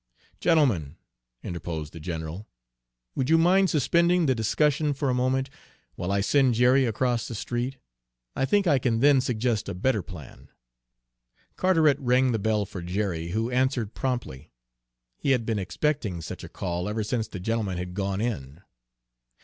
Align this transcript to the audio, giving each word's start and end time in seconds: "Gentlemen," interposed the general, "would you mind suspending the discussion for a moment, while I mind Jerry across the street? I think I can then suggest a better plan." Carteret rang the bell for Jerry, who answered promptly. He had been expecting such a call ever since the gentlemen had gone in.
"Gentlemen," 0.39 0.95
interposed 1.43 1.93
the 1.93 1.99
general, 1.99 2.47
"would 3.13 3.29
you 3.29 3.37
mind 3.37 3.69
suspending 3.69 4.25
the 4.25 4.33
discussion 4.33 4.93
for 4.95 5.11
a 5.11 5.13
moment, 5.13 5.47
while 5.93 6.11
I 6.11 6.23
mind 6.33 6.55
Jerry 6.55 6.87
across 6.87 7.27
the 7.27 7.35
street? 7.35 7.77
I 8.35 8.45
think 8.45 8.65
I 8.65 8.79
can 8.79 9.01
then 9.01 9.21
suggest 9.21 9.69
a 9.69 9.75
better 9.75 10.01
plan." 10.01 10.49
Carteret 11.55 11.99
rang 11.99 12.31
the 12.31 12.39
bell 12.39 12.65
for 12.65 12.81
Jerry, 12.81 13.27
who 13.27 13.51
answered 13.51 13.93
promptly. 13.93 14.51
He 15.19 15.33
had 15.37 15.45
been 15.45 15.59
expecting 15.59 16.19
such 16.21 16.43
a 16.43 16.49
call 16.49 16.89
ever 16.89 17.03
since 17.03 17.27
the 17.27 17.39
gentlemen 17.39 17.77
had 17.77 17.93
gone 17.93 18.19
in. 18.21 18.61